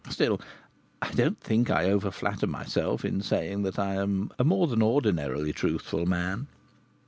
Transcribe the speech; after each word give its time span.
Still, 0.09 0.41
I 1.03 1.11
don't 1.11 1.39
think 1.39 1.69
I 1.69 1.91
over 1.91 2.09
flatter 2.09 2.47
myself 2.47 3.05
in 3.05 3.21
saying 3.21 3.61
that 3.61 3.77
I 3.77 3.93
am 3.97 4.31
a 4.39 4.43
more 4.43 4.65
than 4.65 4.81
ordinarily 4.81 5.53
truthful 5.53 6.07
man. 6.07 6.47